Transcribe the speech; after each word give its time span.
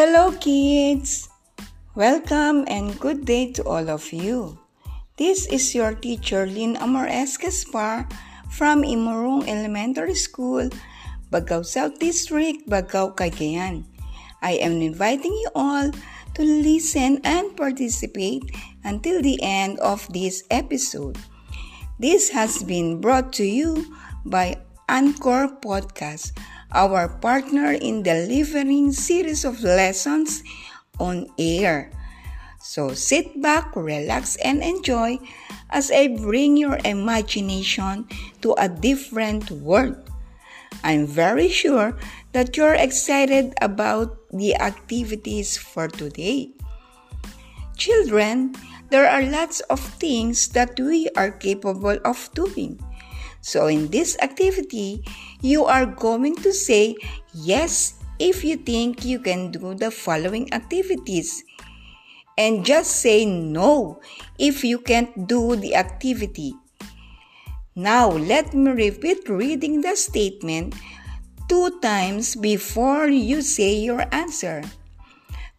Hello, 0.00 0.32
kids! 0.32 1.28
Welcome 1.92 2.64
and 2.72 2.96
good 2.96 3.28
day 3.28 3.52
to 3.52 3.60
all 3.68 3.92
of 3.92 4.16
you. 4.16 4.56
This 5.20 5.44
is 5.44 5.76
your 5.76 5.92
teacher 5.92 6.48
Lynn 6.48 6.80
Amores 6.80 7.36
Gaspar 7.36 8.08
from 8.48 8.80
Imurong 8.80 9.44
Elementary 9.44 10.16
School, 10.16 10.72
Baggao 11.28 11.68
South 11.68 12.00
District, 12.00 12.64
Baggao, 12.64 13.12
Cagayan. 13.12 13.84
I 14.40 14.56
am 14.64 14.80
inviting 14.80 15.36
you 15.36 15.52
all 15.52 15.92
to 15.92 16.42
listen 16.48 17.20
and 17.20 17.52
participate 17.52 18.56
until 18.80 19.20
the 19.20 19.36
end 19.44 19.76
of 19.84 20.08
this 20.16 20.48
episode. 20.48 21.20
This 22.00 22.32
has 22.32 22.64
been 22.64 23.04
brought 23.04 23.36
to 23.36 23.44
you 23.44 23.84
by 24.24 24.64
Anchor 24.88 25.60
Podcast 25.60 26.32
our 26.72 27.08
partner 27.08 27.72
in 27.72 28.02
delivering 28.02 28.92
series 28.92 29.44
of 29.44 29.62
lessons 29.62 30.42
on 30.98 31.26
air. 31.38 31.90
So 32.60 32.92
sit 32.92 33.40
back, 33.40 33.74
relax, 33.74 34.36
and 34.44 34.62
enjoy 34.62 35.18
as 35.70 35.90
I 35.90 36.08
bring 36.08 36.56
your 36.56 36.78
imagination 36.84 38.06
to 38.42 38.54
a 38.58 38.68
different 38.68 39.50
world. 39.50 39.96
I'm 40.84 41.06
very 41.06 41.48
sure 41.48 41.96
that 42.32 42.56
you're 42.56 42.76
excited 42.76 43.54
about 43.60 44.16
the 44.30 44.54
activities 44.56 45.56
for 45.56 45.88
today. 45.88 46.52
Children, 47.76 48.54
there 48.90 49.08
are 49.08 49.22
lots 49.22 49.60
of 49.72 49.80
things 49.80 50.48
that 50.48 50.78
we 50.78 51.08
are 51.16 51.30
capable 51.30 51.98
of 52.04 52.28
doing. 52.34 52.78
So, 53.40 53.66
in 53.66 53.88
this 53.88 54.16
activity, 54.20 55.02
you 55.40 55.64
are 55.64 55.86
going 55.86 56.36
to 56.44 56.52
say 56.52 56.96
yes 57.32 57.94
if 58.18 58.44
you 58.44 58.56
think 58.56 59.04
you 59.04 59.18
can 59.18 59.50
do 59.50 59.74
the 59.74 59.90
following 59.90 60.52
activities. 60.52 61.42
And 62.36 62.64
just 62.64 63.00
say 63.00 63.24
no 63.24 64.00
if 64.38 64.64
you 64.64 64.78
can't 64.78 65.26
do 65.26 65.56
the 65.56 65.74
activity. 65.74 66.54
Now, 67.74 68.10
let 68.10 68.52
me 68.52 68.70
repeat 68.72 69.28
reading 69.28 69.80
the 69.80 69.96
statement 69.96 70.74
two 71.48 71.80
times 71.80 72.36
before 72.36 73.08
you 73.08 73.42
say 73.42 73.74
your 73.80 74.04
answer. 74.12 74.62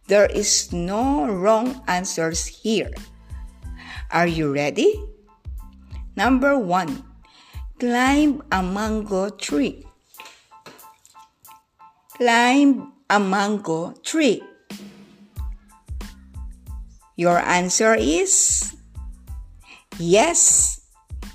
There 0.06 0.26
is 0.26 0.72
no 0.72 1.26
wrong 1.26 1.82
answers 1.86 2.46
here. 2.46 2.90
Are 4.10 4.26
you 4.26 4.52
ready? 4.52 4.92
Number 6.16 6.58
one 6.58 7.11
Climb 7.82 8.46
a 8.52 8.62
mango 8.62 9.28
tree. 9.34 9.82
Climb 12.14 12.92
a 13.10 13.18
mango 13.18 13.90
tree. 14.06 14.38
Your 17.16 17.42
answer 17.42 17.98
is 17.98 18.76
yes. 19.98 20.78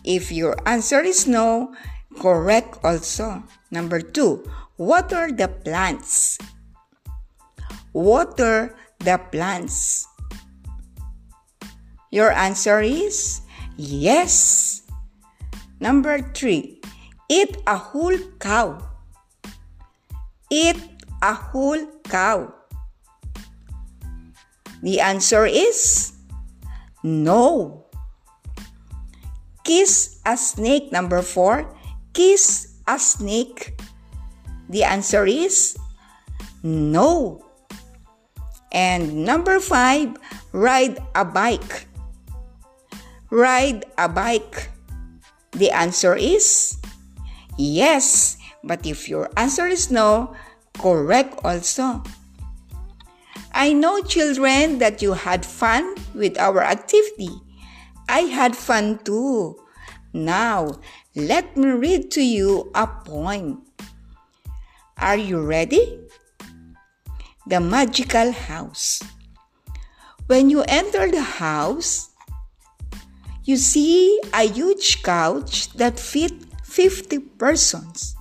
If 0.05 0.31
your 0.31 0.55
answer 0.63 1.03
is 1.03 1.27
no, 1.27 1.75
correct 2.15 2.79
also. 2.79 3.43
Number 3.69 3.99
two, 3.99 4.47
water 4.77 5.27
the 5.27 5.51
plants. 5.51 6.39
Water 7.91 8.71
the 9.03 9.19
plants. 9.19 10.07
Your 12.09 12.31
answer 12.31 12.79
is 12.79 13.41
yes. 13.75 14.76
Number 15.79 16.21
three, 16.33 16.81
eat 17.29 17.57
a 17.67 17.77
whole 17.77 18.17
cow. 18.39 18.81
Eat 20.49 20.77
a 21.21 21.33
whole 21.33 21.85
cow. 22.09 22.53
The 24.81 25.01
answer 25.01 25.45
is 25.45 26.13
no. 27.03 27.85
Kiss 29.63 30.21
a 30.25 30.37
snake. 30.37 30.91
Number 30.91 31.21
four, 31.21 31.75
kiss 32.13 32.79
a 32.87 32.97
snake. 32.97 33.79
The 34.69 34.83
answer 34.83 35.25
is 35.25 35.77
no. 36.63 37.43
And 38.71 39.25
number 39.25 39.59
five, 39.59 40.15
ride 40.51 40.99
a 41.15 41.25
bike. 41.25 41.87
Ride 43.29 43.85
a 43.97 44.07
bike. 44.07 44.71
The 45.57 45.71
answer 45.73 46.15
is 46.15 46.77
yes. 47.57 48.37
But 48.63 48.85
if 48.85 49.09
your 49.09 49.29
answer 49.37 49.65
is 49.65 49.89
no, 49.89 50.35
correct 50.77 51.39
also. 51.43 52.03
I 53.53 53.73
know, 53.73 54.01
children, 54.01 54.77
that 54.77 55.01
you 55.01 55.13
had 55.13 55.45
fun 55.45 55.95
with 56.13 56.37
our 56.37 56.61
activity. 56.61 57.33
I 58.07 58.29
had 58.29 58.55
fun 58.55 58.99
too. 59.03 59.57
Now, 60.13 60.77
let 61.15 61.57
me 61.57 61.69
read 61.69 62.11
to 62.11 62.21
you 62.21 62.69
a 62.75 62.85
poem. 62.85 63.65
Are 64.97 65.17
you 65.17 65.41
ready? 65.41 66.05
The 67.47 67.59
Magical 67.59 68.31
House. 68.31 69.01
When 70.27 70.49
you 70.49 70.61
enter 70.67 71.09
the 71.09 71.23
house, 71.23 72.06
you 73.47 73.55
see 73.55 74.19
a 74.33 74.43
huge 74.43 75.01
couch 75.03 75.71
that 75.79 75.97
fit 75.97 76.35
50 76.63 77.19
persons. 77.39 78.13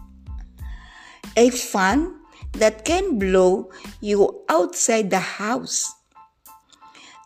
A 1.37 1.51
fan 1.51 2.15
that 2.53 2.85
can 2.85 3.19
blow 3.19 3.69
you 4.01 4.47
outside 4.49 5.11
the 5.11 5.19
house. 5.19 5.93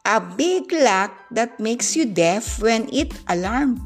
A 0.06 0.18
big 0.18 0.72
lock 0.72 1.12
that 1.30 1.60
makes 1.60 1.94
you 1.94 2.06
deaf 2.06 2.62
when 2.62 2.88
it 2.88 3.12
alarms. 3.28 3.80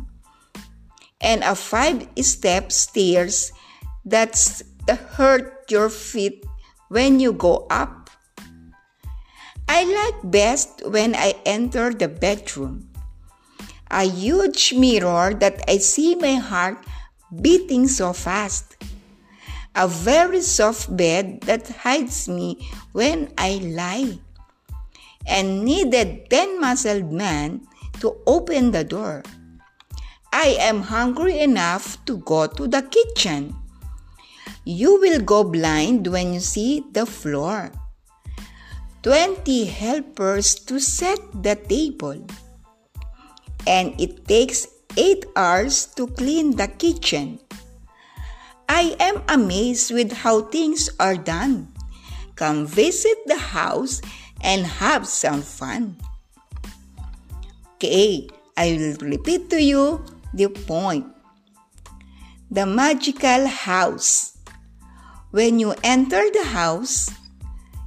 And 1.20 1.42
a 1.42 1.56
five-step 1.56 2.70
stairs 2.70 3.50
that 4.04 4.38
hurt 5.19 5.66
your 5.69 5.91
feet 5.91 6.47
when 6.86 7.19
you 7.19 7.32
go 7.32 7.66
up. 7.69 8.10
I 9.66 9.82
like 9.82 10.30
best 10.30 10.86
when 10.86 11.16
I 11.16 11.34
enter 11.44 11.92
the 11.92 12.06
bedroom 12.06 12.94
a 13.94 14.03
huge 14.03 14.75
mirror 14.75 15.32
that 15.38 15.62
I 15.71 15.78
see 15.78 16.19
my 16.19 16.34
heart 16.34 16.82
beating 17.31 17.87
so 17.87 18.12
fast. 18.12 18.75
A 19.77 19.87
very 19.87 20.43
soft 20.43 20.91
bed 20.97 21.43
that 21.43 21.69
hides 21.87 22.28
me 22.28 22.59
when 22.91 23.31
I 23.38 23.62
lie. 23.62 24.19
And 25.27 25.65
needed 25.65 26.28
ten 26.28 26.60
muscled 26.60 27.10
man 27.12 27.62
to 28.00 28.19
open 28.27 28.72
the 28.72 28.83
door. 28.83 29.22
I 30.33 30.59
am 30.59 30.83
hungry 30.83 31.38
enough 31.38 32.04
to 32.06 32.19
go 32.19 32.47
to 32.47 32.66
the 32.66 32.83
kitchen. 32.83 33.54
You 34.65 34.99
will 35.00 35.21
go 35.21 35.44
blind 35.44 36.09
when 36.09 36.34
you 36.34 36.41
see 36.41 36.83
the 36.91 37.06
floor. 37.06 37.71
Twenty 39.03 39.65
helpers 39.66 40.54
to 40.66 40.81
set 40.81 41.21
the 41.43 41.54
table 41.54 42.27
and 43.66 43.98
it 44.00 44.26
takes 44.26 44.66
8 44.97 45.26
hours 45.36 45.86
to 45.97 46.06
clean 46.06 46.56
the 46.56 46.69
kitchen. 46.69 47.41
I 48.69 48.97
am 49.00 49.22
amazed 49.28 49.92
with 49.92 50.12
how 50.12 50.42
things 50.48 50.88
are 50.98 51.16
done. 51.16 51.69
Come 52.36 52.66
visit 52.66 53.19
the 53.26 53.36
house 53.36 54.00
and 54.41 54.66
have 54.66 55.06
some 55.06 55.42
fun. 55.42 55.97
Okay, 57.76 58.28
I 58.56 58.78
will 58.78 58.97
repeat 59.03 59.50
to 59.50 59.60
you 59.60 60.04
the 60.32 60.48
point. 60.48 61.06
The 62.50 62.66
magical 62.66 63.47
house. 63.47 64.39
When 65.30 65.59
you 65.59 65.74
enter 65.83 66.22
the 66.30 66.47
house, 66.47 67.10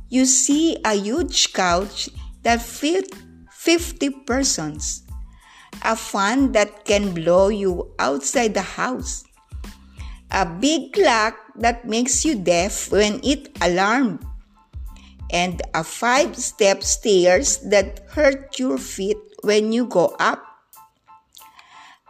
you 0.09 0.25
see 0.25 0.77
a 0.83 0.93
huge 0.93 1.53
couch 1.53 2.09
that 2.43 2.61
fits 2.61 3.15
50 3.51 4.27
persons 4.27 5.06
a 5.83 5.95
fan 5.95 6.51
that 6.53 6.85
can 6.85 7.13
blow 7.13 7.49
you 7.49 7.91
outside 7.99 8.53
the 8.53 8.61
house, 8.61 9.23
a 10.31 10.45
big 10.45 10.93
clock 10.93 11.35
that 11.55 11.85
makes 11.85 12.23
you 12.25 12.35
deaf 12.35 12.91
when 12.91 13.19
it 13.23 13.49
alarms, 13.61 14.23
and 15.31 15.61
a 15.73 15.83
five 15.83 16.35
step 16.35 16.83
stairs 16.83 17.57
that 17.69 18.01
hurt 18.09 18.57
your 18.59 18.77
feet 18.77 19.17
when 19.43 19.71
you 19.71 19.85
go 19.85 20.15
up. 20.19 20.43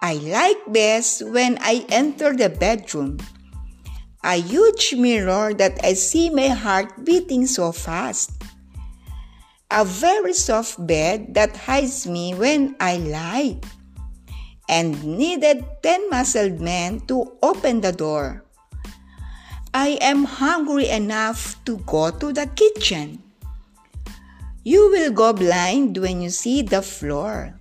I 0.01 0.15
like 0.15 0.61
best 0.71 1.25
when 1.25 1.57
I 1.59 1.85
enter 1.89 2.33
the 2.33 2.49
bedroom. 2.49 3.17
A 4.23 4.35
huge 4.35 4.93
mirror 4.93 5.53
that 5.53 5.79
I 5.83 5.93
see 5.93 6.29
my 6.29 6.49
heart 6.49 7.05
beating 7.05 7.47
so 7.47 7.71
fast 7.71 8.36
a 9.69 9.83
very 9.83 10.33
soft 10.33 10.79
bed 10.87 11.33
that 11.33 11.55
hides 11.55 12.07
me 12.07 12.33
when 12.33 12.75
I 12.79 12.97
lie, 12.97 13.59
and 14.69 15.03
needed 15.03 15.65
ten 15.83 16.09
muscled 16.09 16.59
men 16.59 17.01
to 17.07 17.37
open 17.43 17.81
the 17.81 17.91
door. 17.91 18.43
I 19.73 19.99
am 20.01 20.23
hungry 20.23 20.87
enough 20.89 21.59
to 21.65 21.77
go 21.85 22.11
to 22.11 22.33
the 22.33 22.47
kitchen. 22.47 23.21
You 24.63 24.89
will 24.91 25.11
go 25.11 25.31
blind 25.31 25.97
when 25.97 26.21
you 26.21 26.29
see 26.29 26.61
the 26.61 26.81
floor. 26.81 27.55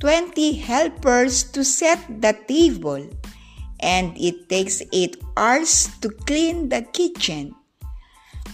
20 0.00 0.58
helpers 0.58 1.44
to 1.54 1.62
set 1.62 1.98
the 2.20 2.34
table, 2.48 3.06
and 3.78 4.18
it 4.18 4.48
takes 4.48 4.82
8 4.90 5.14
hours 5.36 5.86
to 6.02 6.10
clean 6.10 6.70
the 6.70 6.82
kitchen. 6.82 7.54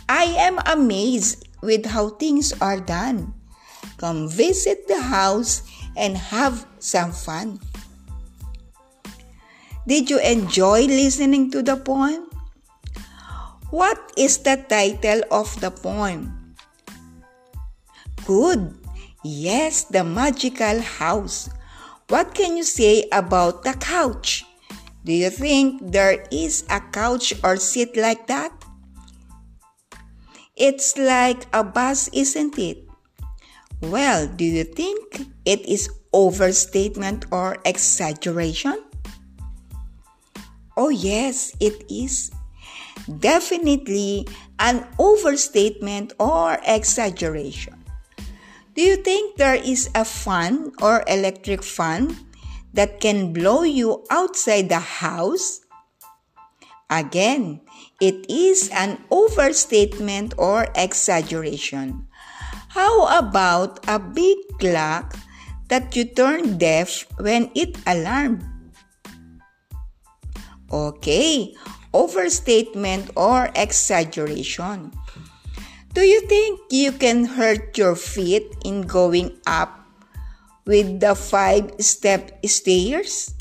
I 0.09 0.25
am 0.37 0.61
amazed 0.69 1.48
with 1.61 1.87
how 1.87 2.11
things 2.11 2.53
are 2.61 2.81
done. 2.81 3.35
Come 3.99 4.29
visit 4.29 4.87
the 4.87 5.01
house 5.01 5.63
and 5.97 6.17
have 6.17 6.67
some 6.79 7.13
fun. 7.13 7.61
Did 9.87 10.11
you 10.11 10.21
enjoy 10.21 10.85
listening 10.85 11.51
to 11.53 11.63
the 11.63 11.77
poem? 11.77 12.29
What 13.71 13.99
is 14.17 14.39
the 14.39 14.61
title 14.69 15.25
of 15.31 15.49
the 15.61 15.71
poem? 15.71 16.55
Good. 18.25 18.77
Yes, 19.25 19.85
the 19.85 20.05
magical 20.05 20.81
house. 20.81 21.49
What 22.09 22.35
can 22.35 22.57
you 22.57 22.65
say 22.65 23.09
about 23.13 23.65
the 23.65 23.73
couch? 23.75 24.45
Do 25.05 25.13
you 25.13 25.31
think 25.31 25.93
there 25.93 26.25
is 26.31 26.65
a 26.69 26.81
couch 26.81 27.33
or 27.43 27.57
seat 27.57 27.97
like 27.97 28.27
that? 28.29 28.58
It's 30.59 30.99
like 30.99 31.47
a 31.55 31.63
bus, 31.63 32.11
isn't 32.13 32.59
it? 32.59 32.83
Well, 33.81 34.27
do 34.27 34.45
you 34.45 34.65
think 34.65 35.23
it 35.47 35.63
is 35.63 35.89
overstatement 36.13 37.27
or 37.31 37.59
exaggeration? 37.65 38.83
Oh, 40.77 40.91
yes, 40.91 41.55
it 41.61 41.87
is. 41.87 42.33
Definitely 43.07 44.27
an 44.59 44.83
overstatement 44.99 46.13
or 46.19 46.59
exaggeration. 46.67 47.79
Do 48.75 48.83
you 48.83 48.97
think 48.97 49.39
there 49.39 49.55
is 49.55 49.89
a 49.95 50.05
fan 50.05 50.73
or 50.83 51.05
electric 51.07 51.63
fan 51.63 52.19
that 52.75 52.99
can 52.99 53.33
blow 53.33 53.63
you 53.63 54.03
outside 54.11 54.69
the 54.69 54.83
house? 54.83 55.61
Again, 56.91 57.61
it 58.01 58.27
is 58.31 58.71
an 58.71 59.03
overstatement 59.11 60.35
or 60.39 60.69
exaggeration. 60.75 62.07
How 62.71 63.19
about 63.19 63.83
a 63.89 63.99
big 63.99 64.39
clock 64.59 65.17
that 65.69 65.97
you 65.97 66.05
turn 66.05 66.59
deaf 66.59 67.07
when 67.19 67.51
it 67.55 67.77
alarmed? 67.87 68.45
Okay, 70.71 71.55
overstatement 71.93 73.11
or 73.17 73.51
exaggeration. 73.57 74.93
Do 75.95 76.03
you 76.03 76.21
think 76.29 76.61
you 76.71 76.93
can 76.93 77.25
hurt 77.25 77.77
your 77.77 77.97
feet 77.97 78.47
in 78.65 78.83
going 78.83 79.41
up 79.47 79.75
with 80.67 81.01
the 81.01 81.17
five 81.17 81.73
step 81.81 82.45
stairs? 82.47 83.35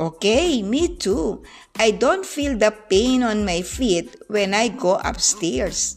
Okay, 0.00 0.62
me 0.62 0.96
too. 0.96 1.44
I 1.78 1.90
don't 1.90 2.24
feel 2.24 2.56
the 2.56 2.70
pain 2.70 3.22
on 3.22 3.44
my 3.44 3.62
feet 3.62 4.14
when 4.28 4.54
I 4.54 4.68
go 4.68 4.96
upstairs. 5.02 5.96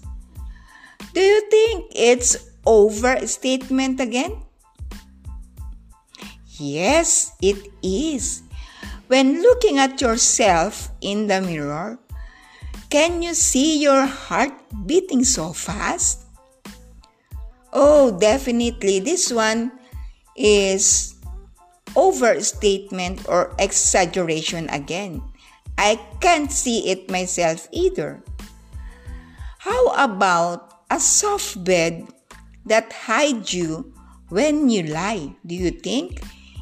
Do 1.14 1.22
you 1.22 1.50
think 1.50 1.92
it's 1.96 2.38
overstatement 2.66 4.00
again? 4.00 4.42
Yes, 6.58 7.32
it 7.42 7.72
is. 7.84 8.42
When 9.08 9.42
looking 9.42 9.78
at 9.78 10.02
yourself 10.02 10.90
in 11.02 11.28
the 11.28 11.42
mirror, 11.42 12.00
can 12.90 13.22
you 13.22 13.34
see 13.34 13.82
your 13.82 14.06
heart 14.06 14.54
beating 14.86 15.24
so 15.24 15.54
fast? 15.54 16.26
Oh, 17.74 18.18
definitely. 18.18 19.00
This 19.00 19.32
one 19.32 19.72
is 20.36 21.16
overstatement 21.96 23.28
or 23.28 23.54
exaggeration 23.60 24.70
again. 24.70 25.22
I 25.78 26.00
can't 26.22 26.52
see 26.52 26.90
it 26.90 27.10
myself 27.12 27.68
either. 27.72 28.24
How 29.60 29.94
about 29.96 30.86
a 30.90 31.00
soft 31.00 31.64
bed 31.64 32.08
that 32.66 32.94
hides 32.94 33.54
you 33.54 33.94
when 34.30 34.70
you 34.70 34.84
lie. 34.84 35.36
Do 35.46 35.56
you 35.56 35.72
think 35.72 36.22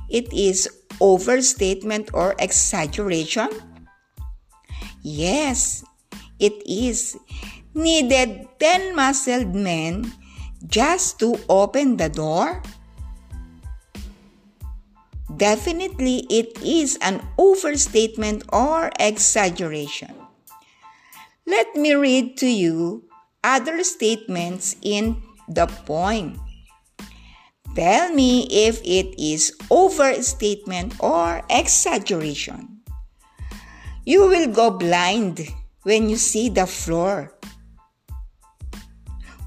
it 0.09 0.31
is 0.33 0.67
overstatement 0.99 2.11
or 2.13 2.35
exaggeration? 2.39 3.49
Yes, 5.01 5.83
it 6.39 6.53
is. 6.67 7.17
Needed 7.73 8.47
10 8.59 8.95
muscled 8.95 9.55
men 9.55 10.13
just 10.67 11.19
to 11.19 11.35
open 11.49 11.97
the 11.97 12.09
door? 12.09 12.61
Definitely, 15.43 16.23
it 16.31 16.55
is 16.63 16.95
an 17.03 17.19
overstatement 17.35 18.47
or 18.47 18.95
exaggeration. 18.95 20.15
Let 21.43 21.75
me 21.75 21.99
read 21.99 22.39
to 22.39 22.47
you 22.47 23.11
other 23.43 23.83
statements 23.83 24.79
in 24.79 25.19
the 25.51 25.67
poem. 25.67 26.39
Tell 27.75 28.15
me 28.15 28.47
if 28.47 28.79
it 28.87 29.19
is 29.19 29.51
overstatement 29.67 30.95
or 31.03 31.43
exaggeration. 31.51 32.79
You 34.07 34.31
will 34.31 34.47
go 34.47 34.71
blind 34.71 35.43
when 35.83 36.07
you 36.07 36.15
see 36.15 36.47
the 36.47 36.71
floor. 36.71 37.35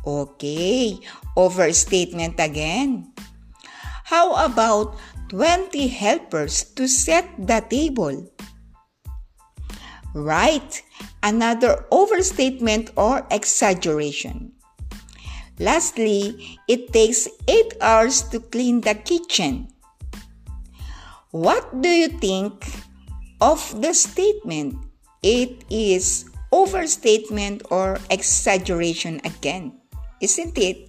Okay, 0.04 1.00
overstatement 1.40 2.36
again. 2.36 3.16
How 4.04 4.44
about 4.44 5.00
20 5.28 5.88
helpers 5.88 6.64
to 6.74 6.86
set 6.86 7.28
the 7.38 7.64
table? 7.68 8.30
Right, 10.14 10.82
another 11.22 11.84
overstatement 11.90 12.90
or 12.96 13.26
exaggeration. 13.30 14.52
Lastly, 15.58 16.58
it 16.68 16.92
takes 16.92 17.28
8 17.48 17.74
hours 17.80 18.22
to 18.28 18.40
clean 18.40 18.80
the 18.80 18.94
kitchen. 18.94 19.68
What 21.32 21.82
do 21.82 21.88
you 21.88 22.08
think 22.08 22.64
of 23.40 23.60
the 23.82 23.92
statement? 23.92 24.76
It 25.22 25.64
is 25.68 26.30
overstatement 26.52 27.62
or 27.70 27.98
exaggeration 28.10 29.20
again, 29.24 29.80
isn't 30.20 30.56
it? 30.56 30.88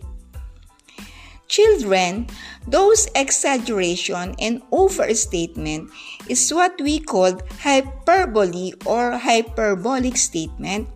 Children, 1.47 2.27
those 2.67 3.07
exaggeration 3.15 4.35
and 4.39 4.61
overstatement 4.71 5.89
is 6.27 6.53
what 6.53 6.79
we 6.81 6.99
call 6.99 7.39
hyperbole 7.59 8.73
or 8.85 9.17
hyperbolic 9.17 10.17
statement. 10.17 10.89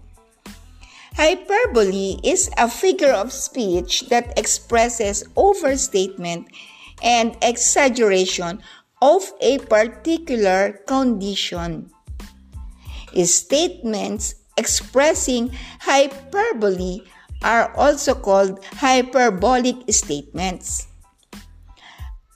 Hyperbole 1.16 2.20
is 2.24 2.50
a 2.58 2.70
figure 2.70 3.12
of 3.12 3.32
speech 3.32 4.08
that 4.10 4.38
expresses 4.38 5.24
overstatement 5.36 6.48
and 7.04 7.36
exaggeration 7.42 8.62
of 9.02 9.34
a 9.42 9.58
particular 9.60 10.80
condition. 10.86 11.92
Statements 13.24 14.36
expressing 14.58 15.52
hyperbole 15.82 17.02
are 17.44 17.74
also 17.76 18.14
called 18.16 18.64
hyperbolic 18.78 19.90
statements. 19.90 20.88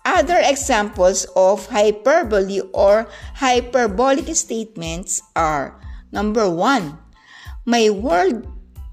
Other 0.06 0.38
examples 0.38 1.26
of 1.36 1.66
hyperbole 1.68 2.62
or 2.74 3.10
hyperbolic 3.36 4.30
statements 4.36 5.22
are 5.36 5.82
number 6.12 6.50
one, 6.50 7.00
my 7.66 7.90
world 7.90 8.46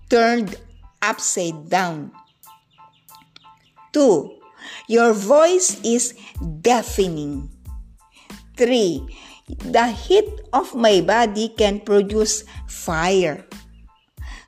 turned 0.09 0.57
upside 1.02 1.69
down. 1.69 2.12
Two, 3.92 4.40
your 4.88 5.12
voice 5.12 5.76
is 5.85 6.14
deafening. 6.40 7.52
Three, 8.57 9.04
the 9.49 9.88
heat 9.88 10.28
of 10.52 10.75
my 10.75 11.00
body 11.00 11.52
can 11.52 11.81
produce 11.81 12.45
fire. 12.66 13.45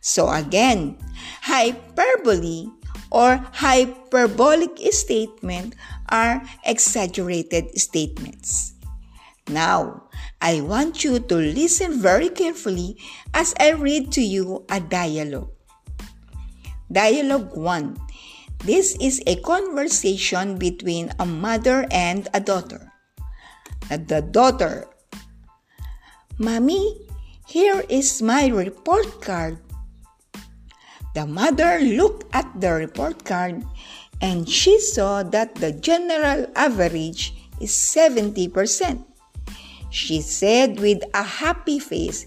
So 0.01 0.29
again, 0.29 0.97
Hyperbole 1.43 2.69
or 3.11 3.37
hyperbolic 3.53 4.79
statement 4.91 5.75
are 6.09 6.43
exaggerated 6.65 7.79
statements. 7.79 8.75
Now, 9.49 10.09
I 10.41 10.61
want 10.61 11.05
you 11.05 11.19
to 11.21 11.37
listen 11.37 12.01
very 12.01 12.29
carefully 12.29 12.97
as 13.33 13.55
I 13.61 13.73
read 13.73 14.11
to 14.13 14.23
you 14.23 14.65
a 14.69 14.81
dialogue. 14.81 15.51
Dialogue 16.91 17.57
1. 17.57 17.97
This 18.65 18.97
is 19.01 19.21
a 19.27 19.37
conversation 19.41 20.57
between 20.57 21.13
a 21.19 21.27
mother 21.27 21.87
and 21.91 22.29
a 22.33 22.41
daughter. 22.41 22.93
The 23.89 24.25
daughter, 24.25 24.89
Mommy, 26.39 27.07
here 27.47 27.85
is 27.89 28.23
my 28.23 28.49
report 28.49 29.21
card. 29.21 29.59
The 31.15 31.27
mother 31.27 31.79
looked 31.79 32.27
at 32.35 32.51
the 32.61 32.73
report 32.73 33.25
card 33.25 33.65
and 34.21 34.49
she 34.49 34.81
saw 34.81 35.23
that 35.23 35.55
the 35.55 35.71
general 35.71 36.47
average 36.55 37.35
is 37.61 37.71
70%. 37.71 38.51
She 39.91 40.21
said 40.21 40.81
with 40.81 41.03
a 41.15 41.23
happy 41.23 41.79
face, 41.79 42.27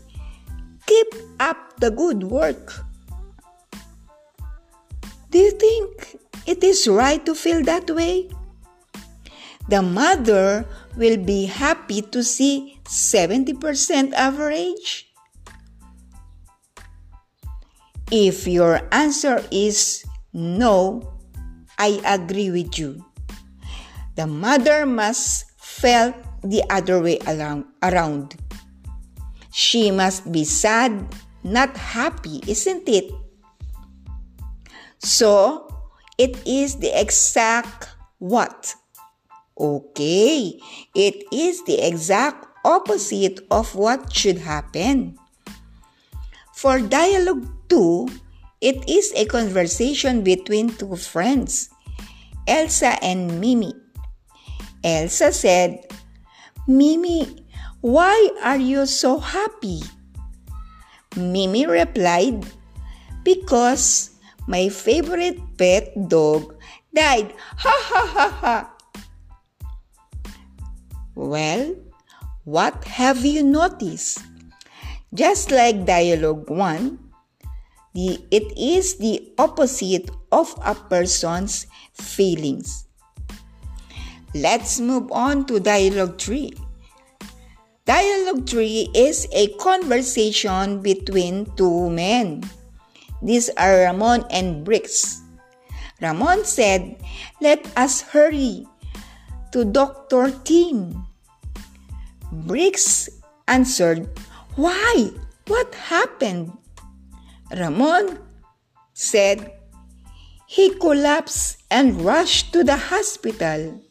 Keep 0.85 1.07
up 1.39 1.79
the 1.79 1.91
good 1.91 2.23
work. 2.23 2.73
Do 5.31 5.37
you 5.37 5.51
think 5.51 6.15
it 6.45 6.63
is 6.63 6.87
right 6.87 7.19
to 7.25 7.35
feel 7.35 7.61
that 7.65 7.91
way? 7.91 8.29
The 9.67 9.81
mother 9.81 10.65
will 10.95 11.17
be 11.17 11.45
happy 11.45 12.01
to 12.01 12.23
see 12.23 12.79
70% 12.85 14.13
average. 14.13 15.06
If 18.11 18.47
your 18.47 18.79
answer 18.91 19.43
is 19.51 20.05
no, 20.31 21.03
I 21.77 21.99
agree 22.05 22.51
with 22.51 22.79
you. 22.79 23.03
The 24.15 24.27
mother 24.27 24.85
must 24.85 25.51
felt 25.59 26.15
the 26.41 26.63
other 26.69 27.01
way 27.01 27.19
around. 27.27 28.35
She 29.51 29.91
must 29.91 30.31
be 30.31 30.45
sad, 30.45 30.93
not 31.43 31.75
happy, 31.75 32.41
isn't 32.47 32.87
it? 32.87 33.11
So, 34.99 35.67
it 36.17 36.39
is 36.47 36.77
the 36.77 36.93
exact 36.93 37.89
what? 38.19 38.73
Okay, 39.59 40.59
it 40.95 41.25
is 41.33 41.65
the 41.65 41.81
exact 41.81 42.45
opposite 42.63 43.41
of 43.51 43.75
what 43.75 44.13
should 44.13 44.37
happen. 44.37 45.17
For 46.53 46.79
dialogue 46.79 47.56
2, 47.69 48.07
it 48.61 48.89
is 48.89 49.13
a 49.15 49.25
conversation 49.25 50.23
between 50.23 50.69
two 50.73 50.95
friends, 50.95 51.69
Elsa 52.47 52.97
and 53.03 53.39
Mimi. 53.39 53.73
Elsa 54.83 55.31
said, 55.31 55.85
Mimi, 56.67 57.45
why 57.81 58.29
are 58.43 58.57
you 58.57 58.85
so 58.85 59.19
happy? 59.19 59.81
Mimi 61.15 61.65
replied, 61.65 62.45
Because 63.23 64.11
my 64.47 64.69
favorite 64.69 65.39
pet 65.57 65.91
dog 66.07 66.55
died. 66.93 67.33
Ha 67.57 67.75
ha 67.89 68.03
ha 68.05 68.27
ha. 68.29 68.55
Well, 71.15 71.75
what 72.45 72.83
have 72.85 73.25
you 73.25 73.43
noticed? 73.43 74.21
Just 75.13 75.49
like 75.49 75.85
dialogue 75.85 76.49
1, 76.49 77.06
the, 77.97 78.21
it 78.29 78.53
is 78.53 79.01
the 79.01 79.33
opposite 79.39 80.11
of 80.31 80.53
a 80.61 80.75
person's 80.75 81.65
feelings. 81.93 82.85
Let's 84.35 84.79
move 84.79 85.11
on 85.11 85.49
to 85.49 85.59
dialogue 85.59 86.21
3. 86.21 86.53
Dialogue 87.85 88.47
3 88.47 88.93
is 88.93 89.25
a 89.33 89.47
conversation 89.57 90.81
between 90.85 91.49
two 91.57 91.89
men. 91.89 92.45
These 93.23 93.49
are 93.57 93.89
Ramon 93.89 94.25
and 94.29 94.63
Briggs. 94.63 95.23
Ramon 95.99 96.45
said, 96.45 97.01
Let 97.41 97.65
us 97.75 98.01
hurry 98.01 98.67
to 99.53 99.65
Dr. 99.65 100.29
Tim. 100.45 101.07
Briggs 102.45 103.09
answered, 103.47 104.05
Why? 104.53 105.09
What 105.47 105.73
happened? 105.73 106.53
Ramon 107.51 108.19
said, 108.93 109.53
He 110.47 110.73
collapsed 110.75 111.63
and 111.71 112.01
rushed 112.01 112.51
to 112.53 112.63
the 112.63 112.75
hospital. 112.75 113.81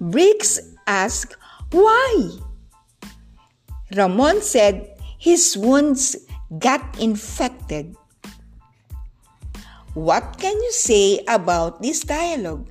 Briggs 0.00 0.60
asked, 0.86 1.36
Why? 1.72 2.38
Ramon 3.96 4.42
said 4.42 4.94
his 5.18 5.56
wounds 5.56 6.14
got 6.58 6.82
infected. 7.00 7.96
What 9.94 10.38
can 10.38 10.54
you 10.54 10.72
say 10.72 11.24
about 11.26 11.82
this 11.82 12.00
dialogue? 12.00 12.68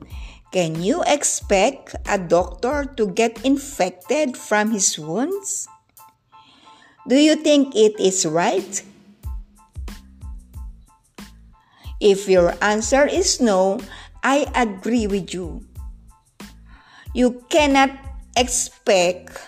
Can 0.54 0.82
you 0.82 1.04
expect 1.06 1.96
a 2.08 2.18
doctor 2.18 2.86
to 2.96 3.08
get 3.12 3.44
infected 3.44 4.38
from 4.38 4.72
his 4.72 4.98
wounds? 4.98 5.68
Do 7.08 7.18
you 7.18 7.36
think 7.36 7.76
it 7.76 8.00
is 8.00 8.26
right? 8.26 8.82
If 12.00 12.30
your 12.30 12.54
answer 12.62 13.06
is 13.06 13.42
no, 13.42 13.80
I 14.24 14.46
agree 14.54 15.08
with 15.08 15.34
you. 15.34 15.66
You 17.14 17.44
cannot 17.50 17.92
expect 18.36 19.42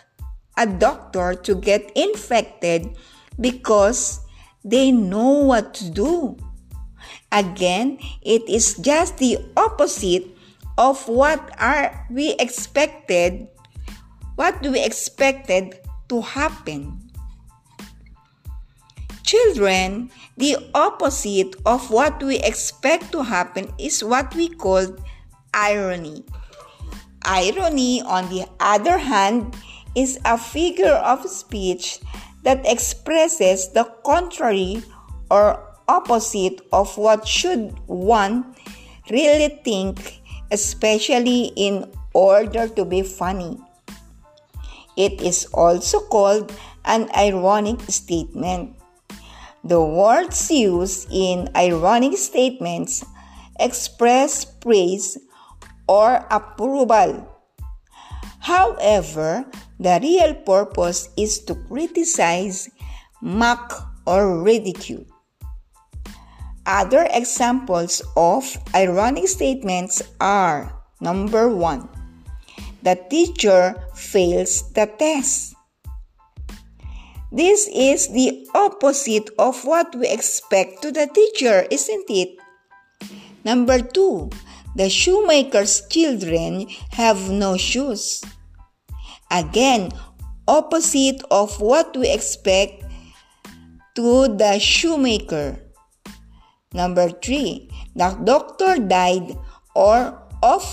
a 0.58 0.66
doctor 0.66 1.36
to 1.36 1.56
get 1.56 1.92
infected 1.96 2.98
because 3.40 4.20
they 4.64 4.92
know 4.92 5.46
what 5.46 5.74
to 5.76 5.90
do. 5.90 6.38
Again, 7.32 8.00
it 8.22 8.50
is 8.50 8.76
just 8.82 9.18
the 9.18 9.38
opposite 9.56 10.26
of 10.78 11.08
what 11.08 11.40
are 11.60 12.08
we 12.10 12.34
expected 12.40 13.48
what 14.40 14.64
do 14.64 14.72
we 14.72 14.80
expected 14.80 15.84
to 16.08 16.22
happen. 16.22 17.09
Children, 19.30 20.10
the 20.42 20.58
opposite 20.74 21.54
of 21.62 21.92
what 21.94 22.18
we 22.18 22.42
expect 22.42 23.12
to 23.12 23.22
happen 23.22 23.70
is 23.78 24.04
what 24.04 24.34
we 24.34 24.50
call 24.50 24.90
irony. 25.54 26.26
Irony, 27.22 28.02
on 28.02 28.26
the 28.34 28.50
other 28.60 28.98
hand, 28.98 29.54
is 29.94 30.18
a 30.26 30.36
figure 30.36 30.98
of 31.06 31.30
speech 31.30 32.00
that 32.42 32.66
expresses 32.66 33.70
the 33.70 33.86
contrary 34.02 34.82
or 35.30 35.62
opposite 35.88 36.66
of 36.74 36.98
what 36.98 37.28
should 37.28 37.78
one 37.86 38.56
really 39.12 39.62
think, 39.62 40.26
especially 40.50 41.54
in 41.54 41.86
order 42.16 42.68
to 42.68 42.84
be 42.84 43.04
funny. 43.04 43.62
It 44.98 45.22
is 45.22 45.46
also 45.54 46.00
called 46.10 46.52
an 46.84 47.14
ironic 47.14 47.80
statement. 47.94 48.79
The 49.70 49.78
words 49.78 50.50
used 50.50 51.14
in 51.14 51.54
ironic 51.56 52.18
statements 52.18 53.06
express 53.60 54.42
praise 54.44 55.14
or 55.86 56.26
approval. 56.32 57.30
However, 58.42 59.46
the 59.78 60.00
real 60.02 60.34
purpose 60.42 61.14
is 61.14 61.46
to 61.46 61.54
criticize, 61.70 62.66
mock, 63.22 63.94
or 64.10 64.42
ridicule. 64.42 65.06
Other 66.66 67.06
examples 67.06 68.02
of 68.18 68.50
ironic 68.74 69.28
statements 69.28 70.02
are 70.20 70.82
number 71.00 71.46
one, 71.46 71.90
the 72.82 72.98
teacher 73.06 73.78
fails 73.94 74.66
the 74.74 74.90
test. 74.98 75.54
This 77.32 77.70
is 77.70 78.10
the 78.10 78.50
opposite 78.56 79.30
of 79.38 79.62
what 79.64 79.94
we 79.94 80.10
expect 80.10 80.82
to 80.82 80.92
the 80.92 81.06
teacher, 81.06 81.68
isn't 81.70 82.10
it? 82.10 82.42
Number 83.46 83.80
two, 83.82 84.32
the 84.76 84.90
shoemaker's 84.90 85.86
children 85.90 86.66
have 86.98 87.30
no 87.30 87.56
shoes. 87.56 88.26
Again, 89.30 89.94
opposite 90.48 91.22
of 91.30 91.62
what 91.62 91.96
we 91.96 92.10
expect 92.10 92.82
to 93.94 94.28
the 94.34 94.58
shoemaker. 94.58 95.62
Number 96.74 97.10
three, 97.10 97.70
the 97.96 98.18
doctor 98.26 98.82
died 98.82 99.38
or 99.76 100.18
of 100.42 100.66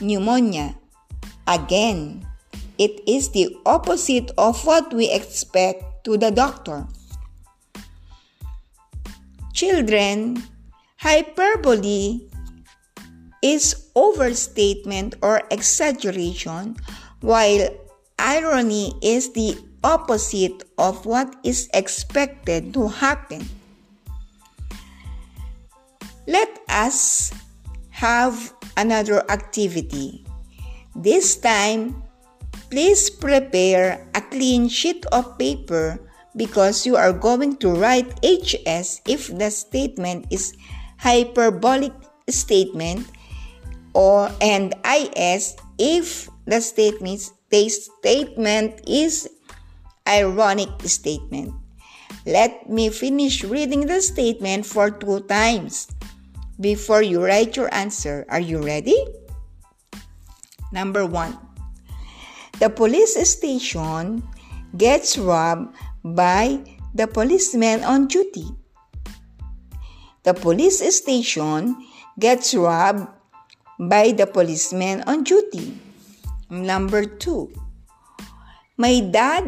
pneumonia. 0.00 0.74
Again, 1.46 2.26
it 2.78 3.00
is 3.06 3.30
the 3.30 3.56
opposite 3.66 4.30
of 4.36 4.64
what 4.66 4.92
we 4.92 5.10
expect 5.10 6.04
to 6.04 6.16
the 6.16 6.30
doctor. 6.30 6.86
Children, 9.52 10.42
hyperbole 10.98 12.20
is 13.42 13.90
overstatement 13.94 15.14
or 15.22 15.42
exaggeration, 15.50 16.76
while 17.20 17.68
irony 18.18 18.92
is 19.02 19.32
the 19.32 19.56
opposite 19.84 20.64
of 20.78 21.04
what 21.06 21.36
is 21.44 21.68
expected 21.74 22.72
to 22.74 22.88
happen. 22.88 23.44
Let 26.26 26.48
us 26.68 27.32
have 27.90 28.54
another 28.76 29.22
activity. 29.30 30.24
This 30.96 31.36
time, 31.36 32.02
Please 32.74 33.06
prepare 33.06 34.02
a 34.18 34.20
clean 34.34 34.66
sheet 34.66 35.06
of 35.14 35.38
paper 35.38 35.94
because 36.34 36.82
you 36.82 36.98
are 36.98 37.14
going 37.14 37.54
to 37.62 37.70
write 37.70 38.18
HS 38.18 38.98
if 39.06 39.30
the 39.30 39.46
statement 39.54 40.26
is 40.34 40.58
hyperbolic 40.98 41.94
statement 42.26 43.06
or 43.94 44.26
and 44.42 44.74
IS 44.82 45.54
if 45.78 46.26
the 46.50 46.58
statement, 46.58 47.30
the 47.54 47.70
statement 47.70 48.82
is 48.90 49.30
ironic 50.02 50.74
statement. 50.90 51.54
Let 52.26 52.66
me 52.66 52.90
finish 52.90 53.46
reading 53.46 53.86
the 53.86 54.02
statement 54.02 54.66
for 54.66 54.90
two 54.90 55.22
times 55.30 55.86
before 56.58 57.06
you 57.06 57.22
write 57.22 57.54
your 57.54 57.72
answer. 57.72 58.26
Are 58.28 58.42
you 58.42 58.58
ready? 58.58 58.98
Number 60.72 61.06
one. 61.06 61.43
The 62.64 62.70
police 62.70 63.20
station 63.28 64.22
gets 64.74 65.18
robbed 65.18 65.76
by 66.02 66.64
the 66.94 67.06
policeman 67.06 67.84
on 67.84 68.06
duty. 68.06 68.48
The 70.22 70.32
police 70.32 70.80
station 70.96 71.76
gets 72.18 72.54
robbed 72.54 73.06
by 73.78 74.12
the 74.12 74.26
policeman 74.26 75.02
on 75.02 75.24
duty. 75.24 75.76
Number 76.48 77.04
two, 77.04 77.52
my 78.78 79.00
dad 79.12 79.44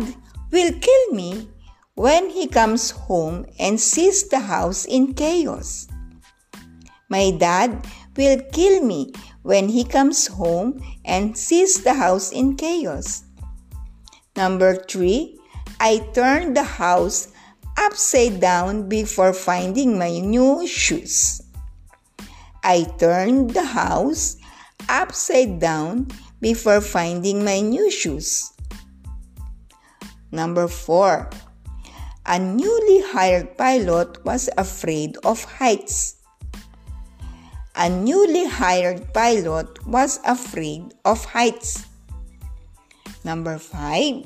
will 0.53 0.73
kill 0.77 1.05
me 1.13 1.49
when 1.95 2.29
he 2.29 2.47
comes 2.47 2.91
home 2.91 3.47
and 3.59 3.81
sees 3.81 4.29
the 4.29 4.41
house 4.41 4.85
in 4.85 5.15
chaos. 5.15 5.89
My 7.09 7.31
dad 7.31 7.81
will 8.17 8.41
kill 8.53 8.85
me 8.85 9.13
when 9.43 9.69
he 9.69 9.85
comes 9.85 10.27
home 10.27 10.83
and 11.05 11.37
sees 11.37 11.85
the 11.85 11.95
house 11.95 12.33
in 12.33 12.57
chaos. 12.57 13.25
Number 14.37 14.75
three, 14.75 15.39
I 15.81 15.99
turn 16.13 16.55
the 16.55 16.65
house 16.65 17.29
upside 17.77 18.41
down 18.41 18.89
before 18.89 19.33
finding 19.33 19.99
my 19.99 20.19
new 20.19 20.67
shoes. 20.67 21.41
I 22.65 22.85
turned 22.99 23.51
the 23.53 23.65
house 23.65 24.37
upside 24.89 25.61
down 25.61 26.09
before 26.41 26.81
finding 26.81 27.45
my 27.45 27.61
new 27.61 27.91
shoes. 27.91 28.53
Number 30.33 30.69
four, 30.69 31.31
a 32.27 32.39
newly 32.39 33.01
hired 33.07 33.57
pilot 33.57 34.25
was 34.25 34.51
afraid 34.59 35.17
of 35.25 35.45
heights. 35.45 36.16
A 37.77 37.91
newly 37.91 38.49
hired 38.49 39.13
pilot 39.13 39.69
was 39.87 40.19
afraid 40.25 40.97
of 41.05 41.23
heights. 41.27 41.85
Number 43.23 43.59
five, 43.59 44.25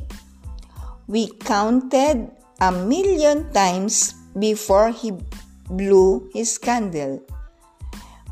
we 1.09 1.35
counted 1.43 2.31
a 2.61 2.71
million 2.71 3.51
times 3.51 4.15
before 4.39 4.95
he 4.95 5.19
blew 5.67 6.31
his 6.33 6.59
candle. 6.59 7.27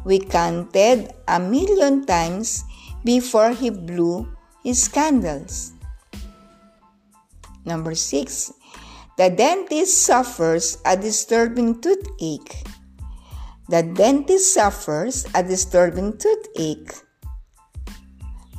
We 0.05 0.21
counted 0.21 1.11
a 1.27 1.41
million 1.41 2.07
times 2.07 2.63
before 3.03 3.51
he 3.51 3.71
blew 3.71 4.31
his 4.63 4.87
candles. 4.87 5.73
Number 7.65 7.97
six, 7.97 8.53
the 9.19 9.31
dentist 9.31 9.99
suffers 9.99 10.79
a 10.87 10.97
disturbing 10.97 11.81
toothache. 11.81 12.63
The 13.69 13.83
dentist 13.83 14.55
suffers 14.55 15.27
a 15.35 15.45
disturbing 15.45 16.17
toothache. 16.17 17.05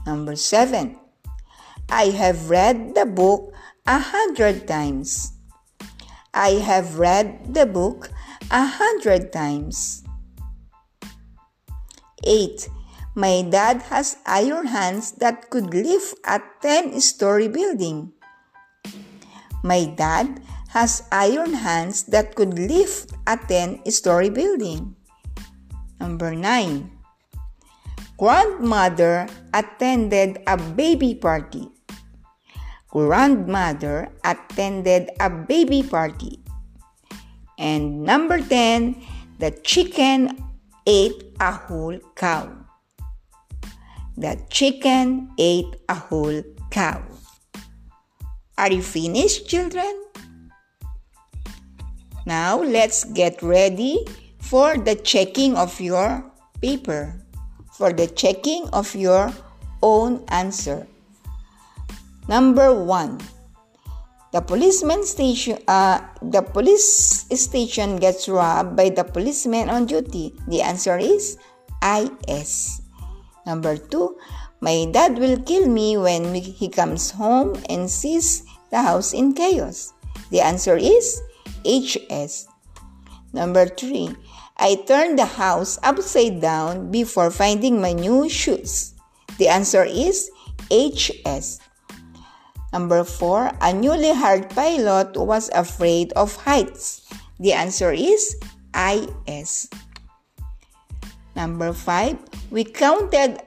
Number 0.06 0.36
seven, 0.36 1.02
I 1.90 2.14
have 2.14 2.50
read 2.50 2.94
the 2.94 3.10
book 3.10 3.50
a 3.90 3.98
hundred 3.98 4.68
times. 4.68 5.34
I 6.32 6.62
have 6.62 7.02
read 7.02 7.56
the 7.58 7.66
book 7.66 8.14
a 8.52 8.66
hundred 8.70 9.34
times. 9.34 10.06
8. 12.24 12.70
My 13.16 13.42
dad 13.42 13.82
has 13.90 14.18
iron 14.28 14.68
hands 14.68 15.14
that 15.18 15.50
could 15.50 15.74
lift 15.74 16.22
a 16.22 16.40
10 16.62 17.02
story 17.02 17.48
building. 17.48 18.14
My 19.64 19.86
dad 19.90 20.40
has 20.70 21.02
iron 21.12 21.54
hands 21.66 22.04
that 22.14 22.36
could 22.36 22.54
lift 22.54 23.10
a 23.26 23.38
10 23.38 23.90
story 23.90 24.30
building. 24.30 24.99
Number 26.00 26.34
9. 26.34 26.92
Grandmother 28.18 29.28
attended 29.54 30.40
a 30.48 30.58
baby 30.58 31.16
party. 31.16 31.68
Grandmother 32.90 34.10
attended 34.24 35.12
a 35.20 35.30
baby 35.30 35.84
party. 35.84 36.40
And 37.58 38.04
number 38.04 38.40
10, 38.40 38.96
the 39.40 39.52
chicken 39.64 40.36
ate 40.88 41.36
a 41.40 41.52
whole 41.52 42.00
cow. 42.16 42.50
The 44.18 44.40
chicken 44.50 45.32
ate 45.38 45.76
a 45.88 45.96
whole 45.96 46.44
cow. 46.72 47.04
Are 48.58 48.72
you 48.72 48.82
finished, 48.82 49.48
children? 49.48 49.88
Now 52.26 52.60
let's 52.62 53.06
get 53.06 53.42
ready 53.42 54.06
for 54.50 54.82
the 54.82 54.98
checking 54.98 55.54
of 55.54 55.78
your 55.78 56.26
paper, 56.58 57.14
for 57.78 57.94
the 57.94 58.10
checking 58.10 58.66
of 58.74 58.90
your 58.98 59.30
own 59.86 60.26
answer. 60.34 60.90
Number 62.28 62.74
one, 62.74 63.22
the 64.34 64.42
policeman 64.42 65.06
station, 65.06 65.62
uh, 65.68 66.02
the 66.22 66.42
police 66.42 67.30
station 67.30 67.98
gets 67.98 68.28
robbed 68.28 68.76
by 68.76 68.90
the 68.90 69.04
policeman 69.04 69.70
on 69.70 69.86
duty. 69.86 70.34
The 70.48 70.62
answer 70.66 70.98
is 70.98 71.38
IS. 71.86 72.82
Number 73.46 73.78
two, 73.78 74.18
my 74.62 74.90
dad 74.92 75.18
will 75.18 75.38
kill 75.46 75.70
me 75.70 75.98
when 75.98 76.34
he 76.34 76.70
comes 76.70 77.12
home 77.12 77.54
and 77.70 77.90
sees 77.90 78.46
the 78.72 78.82
house 78.82 79.14
in 79.14 79.34
chaos. 79.34 79.94
The 80.32 80.42
answer 80.42 80.78
is 80.78 81.22
HS. 81.66 82.50
Number 83.34 83.66
three, 83.66 84.18
I 84.60 84.76
turn 84.76 85.16
the 85.16 85.24
house 85.24 85.80
upside 85.84 86.44
down 86.44 86.92
before 86.92 87.32
finding 87.32 87.80
my 87.80 87.94
new 87.94 88.28
shoes. 88.28 88.94
The 89.40 89.48
answer 89.48 89.88
is 89.88 90.28
HS. 90.68 91.64
Number 92.76 93.08
four, 93.08 93.56
a 93.64 93.72
newly 93.72 94.12
hired 94.12 94.52
pilot 94.52 95.16
was 95.16 95.50
afraid 95.56 96.12
of 96.20 96.36
heights. 96.36 97.08
The 97.40 97.54
answer 97.54 97.96
is 97.96 98.36
IS. 98.76 99.72
Number 101.40 101.72
five, 101.72 102.20
we 102.52 102.68
counted 102.68 103.40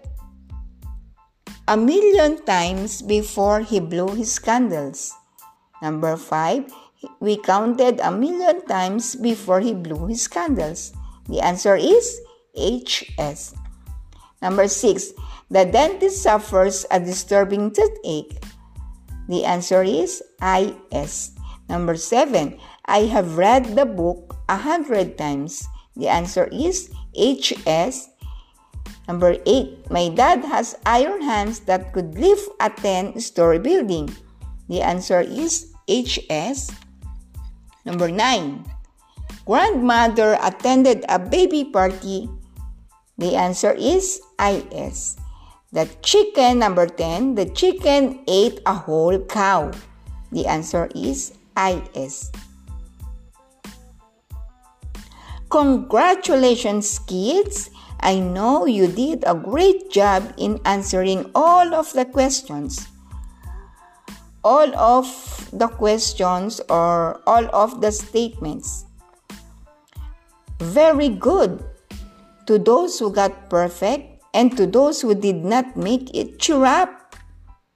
a 1.68 1.76
million 1.76 2.40
times 2.48 3.02
before 3.02 3.60
he 3.60 3.80
blew 3.80 4.16
his 4.16 4.38
candles. 4.38 5.12
Number 5.82 6.16
five, 6.16 6.72
we 7.20 7.36
counted 7.36 8.00
a 8.00 8.10
million 8.10 8.64
times 8.64 9.14
before 9.14 9.60
he 9.60 9.74
blew 9.74 10.08
his 10.08 10.26
candles. 10.26 10.96
The 11.28 11.40
answer 11.40 11.76
is 11.76 12.20
HS. 12.54 13.54
Number 14.42 14.66
six, 14.66 15.12
the 15.50 15.64
dentist 15.64 16.22
suffers 16.22 16.86
a 16.90 16.98
disturbing 16.98 17.70
toothache. 17.70 18.42
The 19.28 19.44
answer 19.44 19.82
is 19.82 20.22
IS. 20.42 21.32
Number 21.68 21.96
seven, 21.96 22.58
I 22.86 23.06
have 23.06 23.38
read 23.38 23.76
the 23.76 23.86
book 23.86 24.36
a 24.48 24.56
hundred 24.56 25.16
times. 25.16 25.62
The 25.96 26.08
answer 26.08 26.48
is 26.50 26.90
HS. 27.14 28.10
Number 29.06 29.36
eight, 29.46 29.90
my 29.90 30.08
dad 30.08 30.44
has 30.44 30.76
iron 30.86 31.22
hands 31.22 31.60
that 31.70 31.92
could 31.92 32.18
lift 32.18 32.48
a 32.60 32.70
10 32.70 33.20
story 33.20 33.58
building. 33.58 34.10
The 34.68 34.80
answer 34.80 35.20
is 35.20 35.72
HS. 35.88 36.70
Number 37.84 38.10
nine, 38.10 38.64
grandmother 39.46 40.38
attended 40.42 41.04
a 41.08 41.18
baby 41.18 41.64
party. 41.64 42.28
The 43.18 43.36
answer 43.36 43.72
is 43.72 44.20
IS. 44.38 45.16
The 45.72 45.88
chicken, 46.02 46.58
number 46.58 46.86
10, 46.86 47.34
the 47.34 47.46
chicken 47.46 48.20
ate 48.28 48.60
a 48.66 48.74
whole 48.74 49.18
cow. 49.24 49.72
The 50.30 50.46
answer 50.46 50.88
is 50.94 51.32
IS. 51.56 52.30
Congratulations, 55.48 56.98
kids! 57.00 57.68
I 58.00 58.18
know 58.18 58.66
you 58.66 58.88
did 58.88 59.22
a 59.26 59.34
great 59.34 59.92
job 59.92 60.34
in 60.36 60.60
answering 60.64 61.30
all 61.34 61.74
of 61.74 61.92
the 61.92 62.04
questions. 62.04 62.88
All 64.42 64.74
of 64.74 65.06
the 65.52 65.68
questions 65.68 66.60
or 66.68 67.20
all 67.26 67.46
of 67.54 67.80
the 67.80 67.92
statements. 67.92 68.86
Very 70.62 71.10
good. 71.10 71.58
To 72.46 72.54
those 72.54 72.98
who 72.98 73.10
got 73.10 73.50
perfect, 73.50 74.22
and 74.32 74.56
to 74.56 74.64
those 74.66 75.02
who 75.02 75.14
did 75.14 75.42
not 75.42 75.76
make 75.76 76.14
it, 76.14 76.38
cheer 76.38 76.64
up. 76.64 77.16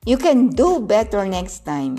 You 0.07 0.17
can 0.17 0.55
do 0.55 0.79
better 0.79 1.27
next 1.27 1.67
time. 1.67 1.99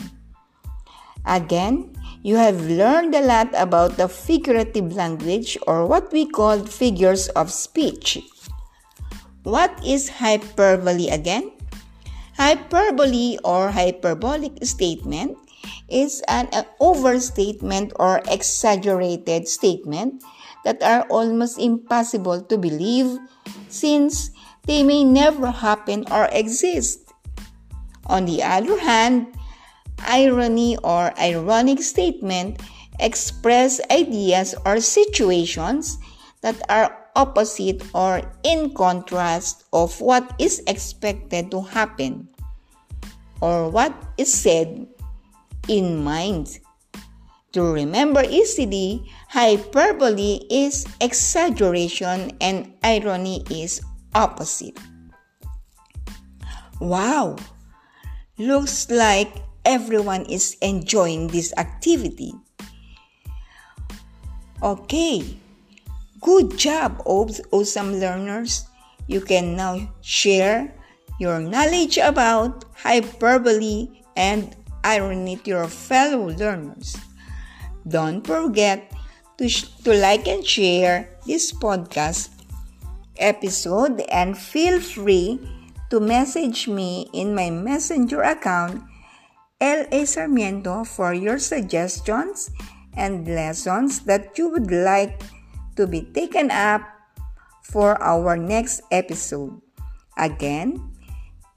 Again, 1.27 1.91
you 2.23 2.39
have 2.39 2.71
learned 2.71 3.13
a 3.13 3.21
lot 3.21 3.51
about 3.53 3.97
the 3.97 4.07
figurative 4.07 4.95
language 4.95 5.57
or 5.67 5.85
what 5.85 6.11
we 6.11 6.25
call 6.25 6.63
figures 6.63 7.27
of 7.35 7.51
speech. 7.51 8.23
What 9.43 9.75
is 9.83 10.23
hyperbole 10.23 11.09
again? 11.09 11.51
Hyperbole 12.39 13.39
or 13.43 13.71
hyperbolic 13.71 14.63
statement 14.63 15.35
is 15.89 16.23
an 16.27 16.47
overstatement 16.79 17.91
or 17.99 18.21
exaggerated 18.31 19.47
statement 19.47 20.23
that 20.67 20.83
are 20.83 21.07
almost 21.07 21.55
impossible 21.55 22.43
to 22.43 22.59
believe 22.59 23.15
since 23.71 24.35
they 24.67 24.83
may 24.83 25.07
never 25.07 25.47
happen 25.47 26.03
or 26.11 26.27
exist. 26.35 27.15
On 28.11 28.27
the 28.27 28.43
other 28.43 28.75
hand, 28.75 29.31
irony 30.03 30.75
or 30.83 31.15
ironic 31.15 31.79
statement 31.79 32.59
express 32.99 33.79
ideas 33.87 34.59
or 34.67 34.83
situations 34.83 35.95
that 36.43 36.59
are 36.67 36.91
opposite 37.15 37.79
or 37.95 38.19
in 38.43 38.75
contrast 38.75 39.63
of 39.71 39.95
what 40.03 40.35
is 40.35 40.59
expected 40.67 41.49
to 41.49 41.63
happen 41.63 42.27
or 43.39 43.71
what 43.71 43.95
is 44.19 44.27
said 44.27 44.83
in 45.71 46.03
mind. 46.03 46.59
To 47.53 47.63
remember 47.63 48.23
easily, 48.27 49.07
hyperbole 49.29 50.43
is 50.51 50.85
exaggeration 50.99 52.35
and 52.41 52.73
irony 52.83 53.43
is 53.49 53.81
opposite. 54.13 54.77
Wow! 56.79 57.37
Looks 58.37 58.91
like 58.91 59.31
everyone 59.65 60.25
is 60.27 60.57
enjoying 60.61 61.27
this 61.27 61.53
activity. 61.57 62.33
Okay, 64.61 65.23
good 66.21 66.57
job, 66.57 67.01
awesome 67.05 67.99
learners. 67.99 68.67
You 69.07 69.21
can 69.21 69.55
now 69.55 69.87
share 70.01 70.75
your 71.19 71.39
knowledge 71.39 71.97
about 71.97 72.65
hyperbole 72.75 73.87
and 74.15 74.53
irony 74.83 75.37
to 75.37 75.49
your 75.49 75.67
fellow 75.67 76.29
learners. 76.29 76.97
Don't 77.87 78.25
forget 78.25 78.91
to, 79.37 79.47
sh- 79.47 79.71
to 79.85 79.93
like 79.93 80.27
and 80.27 80.45
share 80.45 81.09
this 81.25 81.53
podcast 81.53 82.29
episode 83.17 84.01
and 84.11 84.37
feel 84.37 84.81
free 84.81 85.39
to 85.89 85.99
message 85.99 86.67
me 86.67 87.07
in 87.13 87.33
my 87.33 87.49
messenger 87.49 88.21
account 88.21 88.83
L.A. 89.61 90.05
Sarmiento 90.05 90.83
for 90.83 91.13
your 91.13 91.39
suggestions 91.39 92.51
and 92.93 93.25
lessons 93.25 94.01
that 94.05 94.37
you 94.37 94.49
would 94.49 94.69
like 94.69 95.23
to 95.75 95.87
be 95.87 96.01
taken 96.01 96.51
up 96.51 96.81
for 97.63 97.95
our 98.01 98.35
next 98.35 98.81
episode. 98.91 99.61
Again, 100.17 100.93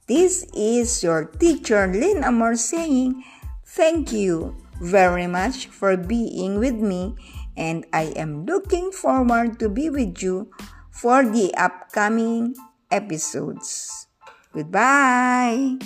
this 0.07 0.45
is 0.55 1.03
your 1.03 1.25
teacher 1.25 1.87
Lynn 1.89 2.25
Amor 2.25 2.57
saying 2.57 3.25
thank 3.65 4.13
you 4.13 4.57
very 4.81 5.27
much 5.27 5.67
for 5.67 5.97
being 5.97 6.59
with 6.59 6.75
me 6.75 7.15
and 7.57 7.85
I 7.93 8.13
am 8.17 8.47
looking 8.47 8.91
forward 8.91 9.59
to 9.61 9.69
be 9.69 9.91
with 9.91 10.23
you 10.23 10.51
for 10.91 11.25
the 11.25 11.53
upcoming 11.55 12.55
episodes. 12.91 14.07
Goodbye. 14.53 15.79